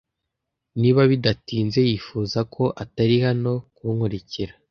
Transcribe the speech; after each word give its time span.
Niba 0.79 1.01
bidatinze 1.11 1.79
yifuza 1.89 2.39
ko 2.53 2.63
atari 2.83 3.17
hano 3.25 3.51
kunkurikira 3.75 4.53